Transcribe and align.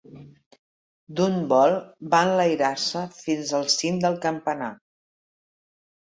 D'un 1.17 1.35
vol 1.51 1.73
va 2.13 2.21
enlairar-se 2.29 3.03
fins 3.17 3.51
al 3.59 3.67
cim 3.75 3.99
del 4.05 4.17
campanar. 4.25 4.71